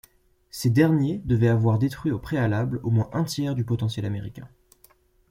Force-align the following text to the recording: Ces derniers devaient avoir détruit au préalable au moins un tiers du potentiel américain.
Ces 0.49 0.71
derniers 0.71 1.19
devaient 1.25 1.47
avoir 1.47 1.77
détruit 1.77 2.11
au 2.11 2.17
préalable 2.17 2.79
au 2.81 2.89
moins 2.89 3.07
un 3.13 3.23
tiers 3.23 3.53
du 3.53 3.63
potentiel 3.63 4.03
américain. 4.03 4.49